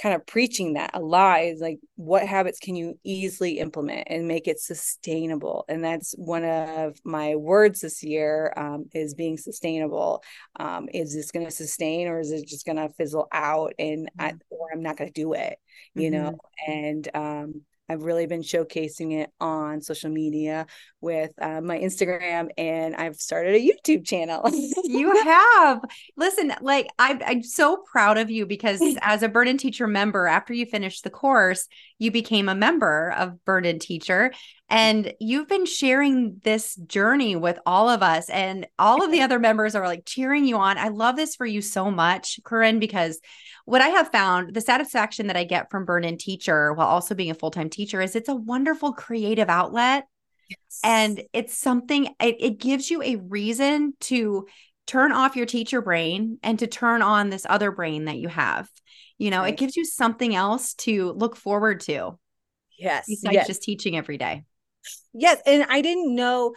[0.00, 4.26] kind of preaching that a lot is like what habits can you easily implement and
[4.26, 5.64] make it sustainable?
[5.68, 10.22] And that's one of my words this year um, is being sustainable.
[10.56, 14.10] Um, is this going to sustain or is it just going to fizzle out and
[14.18, 15.58] I, or i'm not going to do it
[15.94, 16.38] you know?
[16.66, 20.66] And um, I've really been showcasing it on social media
[21.00, 24.48] with uh, my Instagram, and I've started a YouTube channel.
[24.84, 25.80] you have
[26.16, 30.26] listen like I, i'm so proud of you because as a Burned In teacher member
[30.26, 31.68] after you finished the course
[31.98, 34.32] you became a member of Burned In teacher
[34.72, 39.38] and you've been sharing this journey with all of us and all of the other
[39.38, 40.78] members are like cheering you on.
[40.78, 43.20] I love this for you so much corinne because
[43.66, 47.14] what i have found the satisfaction that i get from Burned In teacher while also
[47.14, 50.06] being a full-time teacher is it's a wonderful creative outlet.
[50.82, 54.46] And it's something it, it gives you a reason to
[54.86, 58.70] turn off your teacher brain and to turn on this other brain that you have.
[59.18, 59.52] You know Right.
[59.52, 62.18] it gives you something else to look forward to
[62.78, 64.44] yes, besides yes, just teaching every day
[65.12, 65.40] yes.
[65.46, 66.54] And I didn't know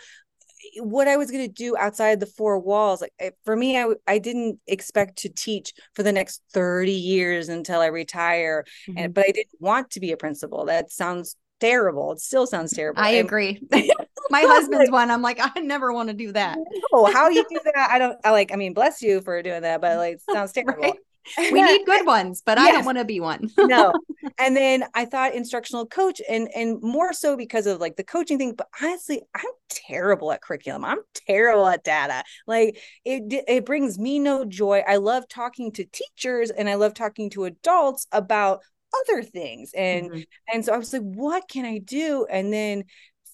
[0.80, 3.02] what I was going to do outside the four walls.
[3.02, 7.50] Like eh, for me, I I didn't expect to teach for the next thirty years
[7.50, 8.98] until I retire, Mm-hmm.
[8.98, 10.66] and but I didn't want to be a principal.
[10.66, 12.12] That sounds terrible.
[12.14, 13.02] It still sounds terrible.
[13.02, 13.62] i agree
[14.30, 16.58] my husband's one i'm like i never want to do that
[16.92, 17.90] No, how you do that?
[17.92, 18.18] I don't.
[18.26, 18.52] I like.
[18.52, 20.82] I mean, bless you for doing that, but like, it sounds terrible.
[20.82, 20.94] right
[21.50, 23.96] we need good ones but i don't want to be one no.
[24.38, 28.38] And then I thought instructional coach, and and more so because of like the coaching
[28.38, 28.54] thing.
[28.54, 30.84] But honestly, I'm terrible at curriculum.
[30.84, 32.24] I'm terrible at data.
[32.46, 34.84] Like it it brings me no joy.
[34.86, 38.62] I love talking to teachers, and I love talking to adults about
[39.08, 39.72] other things.
[39.76, 40.26] And Mhm.
[40.54, 42.26] and so I was like, what can I do?
[42.30, 42.84] And then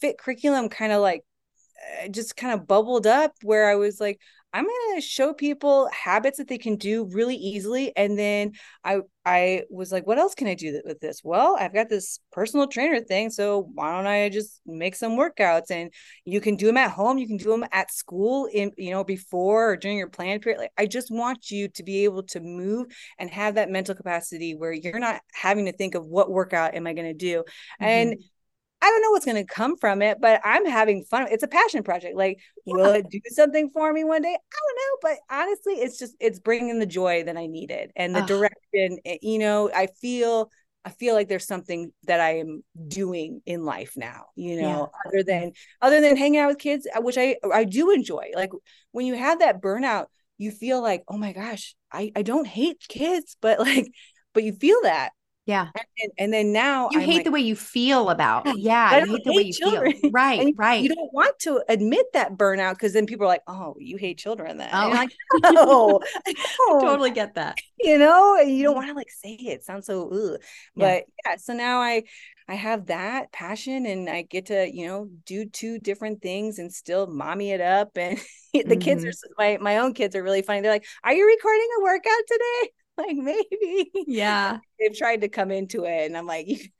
[0.01, 1.23] fit curriculum kind of like
[2.03, 4.19] uh, just kind of bubbled up where I was like,
[4.53, 7.95] I'm going to show people habits that they can do really easily.
[7.95, 11.21] And then I I was like, what else can I do with this?
[11.23, 15.69] Well, I've got this personal trainer thing, so why don't I just make some workouts?
[15.69, 15.93] And
[16.25, 19.03] you can do them at home, you can do them at school, in you know
[19.03, 20.59] before or during your plan period.
[20.59, 22.87] Like I just want you to be able to move
[23.19, 26.87] and have that mental capacity where you're not having to think of what workout am
[26.87, 27.85] I going to do, mm-hmm.
[27.85, 28.23] and
[28.81, 31.27] I don't know what's going to come from it, but I'm having fun.
[31.31, 32.15] It's a passion project.
[32.15, 34.29] Like, will it do something for me one day?
[34.29, 34.97] I don't know,
[35.29, 38.23] but honestly, it's just it's bringing the joy that I needed and the Ugh.
[38.23, 38.99] direction.
[39.05, 40.49] eh, You know, I feel
[40.83, 44.27] I feel like there's something that I am doing in life now.
[44.35, 47.91] You know, other than other than hanging out with kids, uh, which I I do
[47.91, 48.31] enjoy.
[48.35, 48.51] Like
[48.91, 52.79] when you have that burnout, you feel like, oh my gosh, I I don't hate
[52.87, 53.91] kids, but like,
[54.33, 55.11] but you feel that,
[55.51, 58.53] yeah and, and then now you I'm hate like, the way you feel about Yeah,
[58.55, 59.93] yeah I you don't hate the way hate you children.
[59.93, 63.29] feel right and right you don't want to admit that burnout because then people are
[63.29, 64.89] like, "Oh, you hate children." Then Oh.
[64.89, 65.99] like, no,
[66.59, 68.75] no, totally get that you know, you don't Mhm.
[68.75, 69.47] want to like say it.
[69.59, 70.41] It sounds so, ugh.
[70.77, 71.37] But yeah.
[71.37, 72.03] So now I,
[72.47, 76.73] I have that passion, and I get to you know do two different things and
[76.73, 77.97] still mommy it up.
[77.97, 78.19] And
[78.53, 79.05] the kids Mhm.
[79.05, 80.61] are s- my my own kids are really funny.
[80.61, 83.89] They're like, "Are you recording a workout today?" Like maybe.
[84.05, 86.71] yeah They've tried to come into it, and I'm like,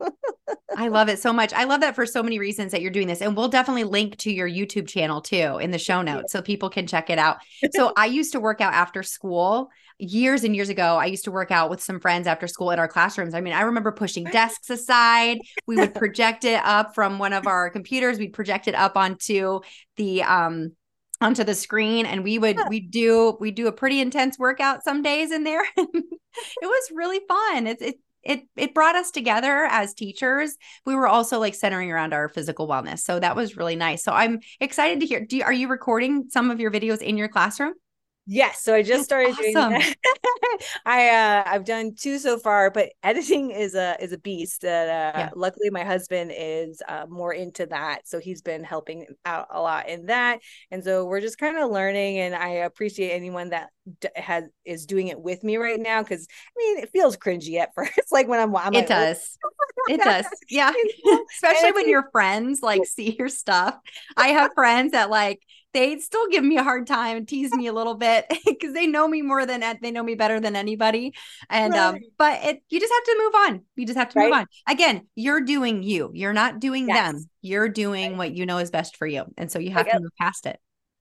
[0.76, 1.52] I love it so much.
[1.52, 3.20] I love that for so many reasons that you're doing this.
[3.20, 6.70] And we'll definitely link to your YouTube channel too in the show notes so people
[6.70, 7.38] can check it out.
[7.72, 10.96] So I used to work out after school years and years ago.
[10.96, 13.34] I used to work out with some friends after school in our classrooms.
[13.34, 15.38] I mean, I remember pushing desks aside.
[15.66, 18.18] We would project it up from one of our computers.
[18.18, 19.60] We'd project it up onto
[19.96, 20.72] the um
[21.20, 25.02] onto the screen and we would we do we do a pretty intense workout some
[25.02, 25.64] days in there.
[26.62, 27.66] It was really fun.
[27.66, 30.56] It's it it it brought us together as teachers.
[30.86, 33.00] We were also like centering around our physical wellness.
[33.00, 34.04] So that was really nice.
[34.04, 37.16] So i'm excited to hear do you, are you recording some of your videos in
[37.16, 37.74] your classroom
[38.32, 39.42] Yes, so I just started awesome.
[39.42, 39.94] doing that.
[40.86, 44.60] I uh I've done two so far, but editing is a is a beast.
[44.60, 45.30] That uh, yeah.
[45.34, 49.88] luckily my husband is uh, more into that, so he's been helping out a lot
[49.88, 50.38] in that.
[50.70, 54.86] And so we're just kind of learning, and I appreciate anyone that d- has is
[54.86, 58.28] doing it with me right now because I mean it feels cringy at first, like
[58.28, 58.54] when I'm.
[58.54, 59.38] I'm it like, does.
[59.88, 60.26] it does.
[60.48, 60.72] Yeah,
[61.34, 63.76] especially when your friends like see your stuff.
[64.16, 65.40] I have friends that like
[65.72, 68.86] they still give me a hard time and tease me a little bit because they
[68.86, 71.14] know me more than they know me better than anybody.
[71.48, 72.02] And um, right.
[72.02, 73.64] um, but it you just have to move on.
[73.76, 74.24] You just have to right.
[74.26, 74.46] move on.
[74.68, 76.10] Again, you're doing you.
[76.14, 77.12] You're not doing yes.
[77.12, 77.24] them.
[77.42, 78.18] You're doing right.
[78.18, 79.24] what you know is best for you.
[79.36, 80.58] And so you have like, to move past it.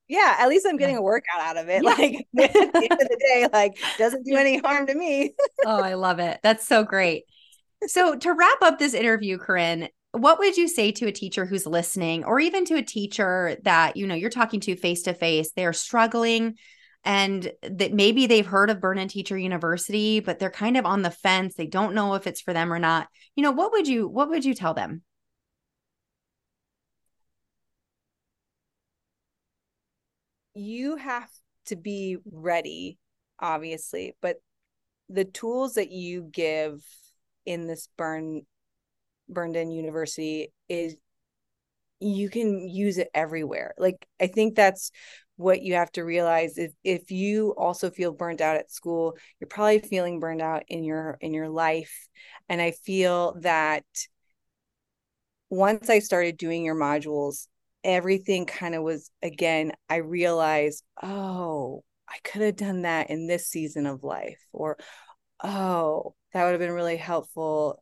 [0.08, 1.84] Yeah, at least I'm getting a workout out of it.
[1.84, 1.90] Yeah.
[1.92, 5.34] Like at the end of the day, like doesn't do any harm to me.
[5.66, 6.40] oh, I love it.
[6.44, 7.24] That's so great.
[7.88, 11.66] So to wrap up this interview, Corinne, what would you say to a teacher who's
[11.66, 15.52] listening or even to a teacher that you know you're talking to face to face
[15.52, 16.56] they're struggling
[17.06, 21.02] and that maybe they've heard of Burned In teacher university but they're kind of on
[21.02, 23.08] the fence they don't know if it's for them or not.
[23.36, 25.04] You know what would you what would you tell them?
[30.56, 31.30] You have
[31.66, 32.98] to be ready
[33.40, 34.38] obviously but
[35.08, 36.84] the tools that you give
[37.46, 38.42] in this burn
[39.30, 40.96] burned in university is
[42.00, 43.74] you can use it everywhere.
[43.78, 44.92] Like i think that's
[45.36, 49.48] what you have to realize if if you also feel burned out at school you're
[49.48, 52.08] probably feeling burned out in your in your life.
[52.50, 53.86] And i feel that
[55.50, 57.48] once i started doing your modules
[57.84, 63.48] everything kind of was again i realized oh i could have done that in this
[63.48, 64.78] season of life or
[65.44, 67.82] oh that would have been really helpful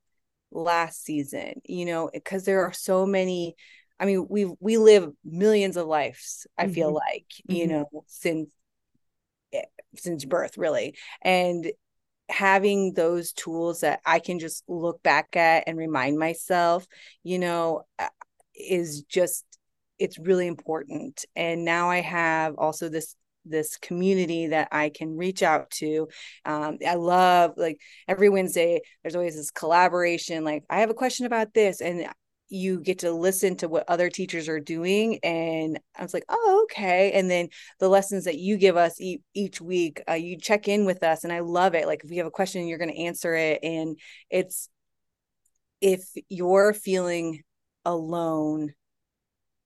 [0.51, 3.55] last season you know because there are so many
[3.99, 6.73] i mean we we live millions of lives i mm-hmm.
[6.73, 7.55] feel like mm-hmm.
[7.55, 8.49] you know since
[9.53, 9.61] eh,
[9.95, 11.71] since birth really and
[12.29, 16.85] having those tools that i can just look back at and remind myself
[17.23, 18.07] you know uh,
[18.55, 19.45] is just
[19.99, 23.15] it's really important and now i have also this
[23.49, 26.07] this community that I can reach out to.
[26.45, 30.43] Um, I love like every Wednesday, there's always this collaboration.
[30.43, 32.07] Like, I have a question about this, and
[32.49, 36.61] you get to listen to what other teachers are doing and i was like oh
[36.63, 40.67] okay and then the lessons that you give us e- each week uh, you check
[40.67, 42.93] in with us and i love it like if you have a question you're going
[42.93, 43.97] to answer it and
[44.29, 44.69] it's
[45.81, 47.41] if you're feeling
[47.85, 48.73] alone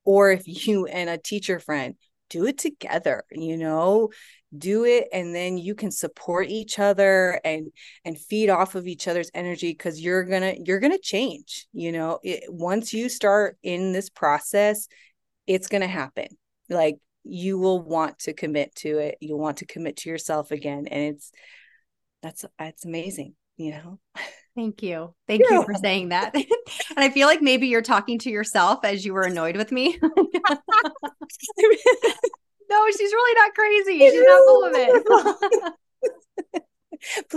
[0.03, 1.95] or if you and a teacher friend
[2.31, 4.09] do it together you know?
[4.57, 7.71] Do it and then you can support each other and
[8.03, 12.19] and feed off of each other's energy because you're gonna you're gonna change you know?
[12.23, 14.87] It, once you start in this process
[15.47, 16.27] it's gonna happen.
[16.69, 19.17] Like you will want to commit to it.
[19.19, 21.31] You'll want to commit to yourself again and it's
[22.21, 23.99] that's that's amazing you know
[24.55, 25.13] Thank you.
[25.27, 25.59] Thank yeah.
[25.59, 26.35] you for saying that.
[26.35, 26.45] and
[26.97, 29.97] I feel like maybe you're talking to yourself as you were annoyed with me.
[30.01, 30.11] no,
[32.91, 33.99] she's really not crazy.
[33.99, 35.73] She's not full of it.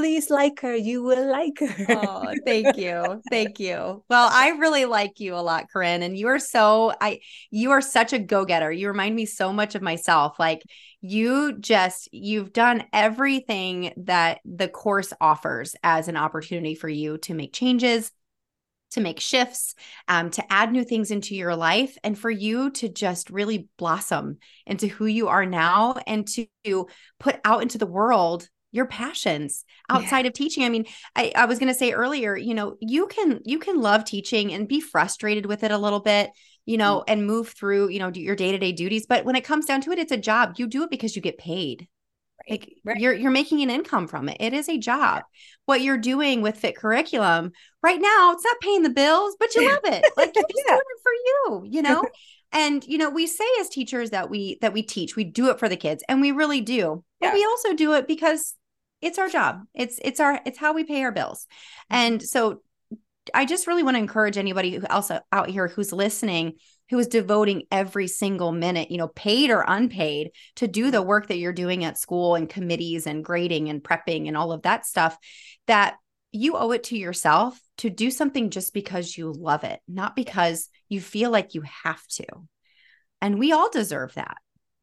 [0.05, 0.77] Please like her.
[0.77, 1.87] You will like her.
[1.89, 3.23] oh, thank you.
[3.31, 4.05] Thank you.
[4.11, 6.03] Well, I really like you a lot, Corinne.
[6.03, 8.71] And you are so I you are such a go-getter.
[8.71, 10.39] You remind me so much of myself.
[10.39, 10.61] Like
[11.01, 17.33] you just you've done everything that the course offers as an opportunity for you to
[17.33, 18.13] make changes
[18.91, 19.75] to make shifts,
[20.07, 24.39] um, to add new things into your life, and for you to just really blossom
[24.67, 26.47] into who you are now and to
[27.19, 30.29] put out into the world your passions outside yeah.
[30.29, 33.41] of teaching i mean i, I was going to say earlier you know you can
[33.45, 36.31] you can love teaching and be frustrated with it a little bit
[36.67, 37.13] you know mm-hmm.
[37.13, 39.99] and move through you know your day-to-day duties but when it comes down to it
[39.99, 41.87] it's a job you do it because you get paid
[42.51, 42.99] like right.
[42.99, 45.23] you're you're making an income from it it is a job
[45.67, 47.53] what you're doing with fit curriculum
[47.83, 50.73] right now it's not paying the bills but you love it like you're yeah.
[50.73, 52.05] doing it for you you know
[52.53, 55.59] and you know we say as teachers that we that we teach we do it
[55.59, 57.29] for the kids and we really do yeah.
[57.29, 58.55] but we also do it because
[59.05, 61.47] it's our job it's it's our it's how we pay our bills
[61.93, 61.97] mm-hmm.
[61.97, 62.61] and so
[63.33, 66.55] I just really want to encourage anybody who also out here who's listening
[66.91, 71.29] who is devoting every single minute, you know, paid or unpaid, to do the work
[71.29, 74.85] that you're doing at school and committees and grading and prepping and all of that
[74.85, 75.17] stuff,
[75.67, 75.97] that
[76.33, 80.69] you owe it to yourself to do something just because you love it, not because
[80.89, 82.27] you feel like you have to.
[83.21, 84.37] And we all deserve that.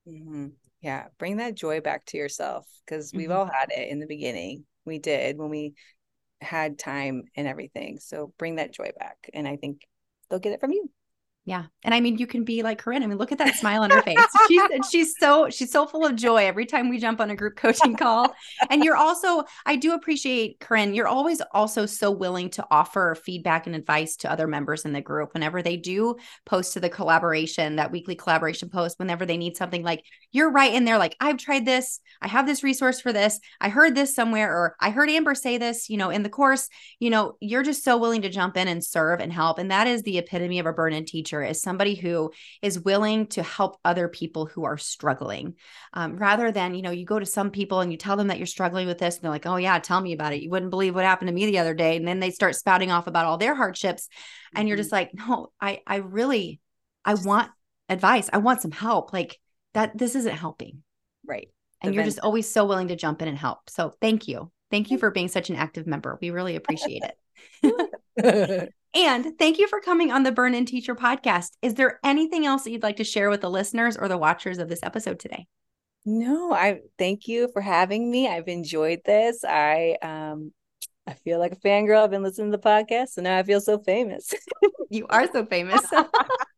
[0.07, 0.47] Mm-hmm.
[0.81, 1.05] Yeah.
[1.17, 3.17] Bring that joy back to yourself because mm-hmm.
[3.17, 4.65] we've all had it in the beginning.
[4.85, 5.73] We did when we
[6.41, 7.99] had time and everything.
[7.99, 9.29] So bring that joy back.
[9.33, 9.87] And I think
[10.29, 10.89] they'll get it from you.
[11.43, 11.63] Yeah.
[11.83, 13.01] And I mean, you can be like Corinne.
[13.01, 14.19] I mean, look at that smile on her face.
[14.47, 14.61] She's
[14.91, 17.95] she's so she's so full of joy every time we jump on a group coaching
[17.95, 18.31] call.
[18.69, 20.93] And you're also, I do appreciate Corinne.
[20.93, 25.01] You're always also so willing to offer feedback and advice to other members in the
[25.01, 26.15] group whenever they do
[26.45, 30.73] post to the collaboration, that weekly collaboration post, whenever they need something like you're right
[30.73, 34.13] in there, like, I've tried this, I have this resource for this, I heard this
[34.13, 36.69] somewhere, or I heard Amber say this, you know, in the course,
[36.99, 39.57] you know, you're just so willing to jump in and serve and help.
[39.57, 42.31] And that is the epitome of a Burned In teacher is somebody who
[42.61, 45.55] is willing to help other people who are struggling.
[45.93, 48.37] Um, rather than you know you go to some people and you tell them that
[48.37, 50.41] you're struggling with this and they're like oh yeah tell me about it.
[50.41, 51.95] You wouldn't believe what happened to me the other day.
[51.95, 54.07] And then they start spouting off about all their hardships
[54.53, 54.67] and mm-hmm.
[54.67, 56.59] you're just like no i i really
[57.05, 57.49] i want
[57.91, 58.29] advice.
[58.31, 59.13] I want some help.
[59.13, 59.39] Like
[59.73, 60.83] that this isn't helping.
[61.25, 61.49] Right.
[61.83, 63.69] And you're just always so willing to jump in and help.
[63.69, 64.51] So thank you.
[64.69, 66.17] Thank you for being such an active member.
[66.21, 67.15] We really appreciate it
[68.93, 71.51] And thank you for coming on the Burned In Teacher podcast.
[71.61, 74.57] Is there anything else that you'd like to share with the listeners or the watchers
[74.57, 75.47] of this episode today?
[76.05, 78.27] No, I thank you for having me.
[78.27, 79.45] I've enjoyed this.
[79.45, 80.51] I um
[81.07, 82.03] I feel like a fangirl.
[82.03, 84.33] I've been listening to the podcast, so now I feel so famous.
[84.89, 85.81] you are so famous.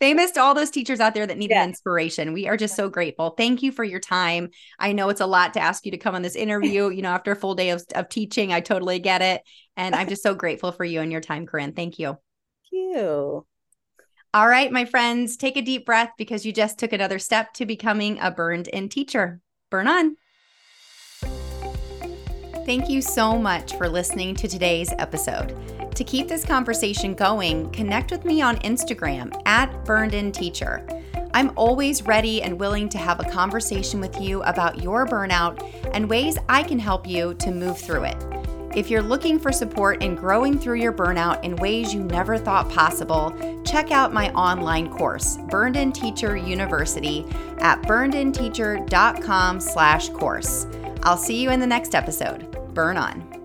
[0.00, 1.62] famous to all those teachers out there that need yeah.
[1.62, 2.32] an inspiration.
[2.32, 3.30] We are just so grateful.
[3.30, 4.50] Thank you for your time.
[4.78, 7.10] I know it's a lot to ask you to come on this interview, you know,
[7.10, 8.52] after a full day of, of teaching.
[8.52, 9.42] I totally get it.
[9.76, 11.72] And I'm just so grateful for you and your time, Corinne.
[11.72, 12.18] Thank you.
[12.70, 13.46] Thank you.
[14.34, 17.64] All right, my friends, take a deep breath because you just took another step to
[17.64, 19.40] becoming a burned in teacher.
[19.70, 20.16] Burn on.
[22.66, 25.56] Thank you so much for listening to today's episode.
[25.96, 30.86] To keep this conversation going, connect with me on Instagram at Burned In Teacher.
[31.32, 35.58] I'm always ready and willing to have a conversation with you about your burnout
[35.94, 38.26] and ways I can help you to move through it.
[38.74, 42.68] If you're looking for support in growing through your burnout in ways you never thought
[42.68, 43.34] possible,
[43.64, 47.24] check out my online course, Burned In Teacher University,
[47.60, 50.66] at burnedinteacher.com slash course.
[51.04, 52.74] I'll see you in the next episode.
[52.74, 53.35] Burn on.